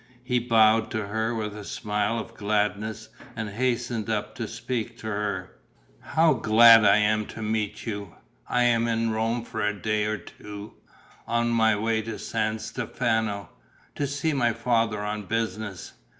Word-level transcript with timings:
He 0.23 0.39
bowed 0.39 0.89
to 0.89 1.09
her 1.09 1.35
with 1.35 1.55
a 1.55 1.63
smile 1.63 2.17
of 2.17 2.33
gladness 2.33 3.09
and 3.35 3.51
hastened 3.51 4.09
up 4.09 4.33
to 4.33 4.47
speak 4.47 4.97
to 4.97 5.05
her: 5.05 5.51
"How 5.99 6.33
glad 6.33 6.83
I 6.83 6.95
am 6.97 7.27
to 7.27 7.43
meet 7.43 7.85
you! 7.85 8.15
I 8.47 8.63
am 8.63 8.87
in 8.87 9.11
Rome 9.11 9.45
for 9.45 9.61
a 9.61 9.79
day 9.79 10.05
or 10.05 10.17
two, 10.17 10.73
on 11.27 11.51
my 11.51 11.75
way 11.75 12.01
to 12.01 12.17
San 12.17 12.57
Stefano, 12.57 13.51
to 13.93 14.07
see 14.07 14.33
my 14.33 14.53
father 14.53 15.01
on 15.01 15.27
business. 15.27 15.93